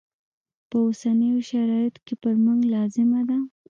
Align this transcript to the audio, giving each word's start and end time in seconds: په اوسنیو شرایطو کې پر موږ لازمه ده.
په 0.69 0.77
اوسنیو 0.85 1.39
شرایطو 1.49 1.99
کې 2.05 2.15
پر 2.21 2.35
موږ 2.45 2.59
لازمه 2.73 3.21
ده. 3.29 3.37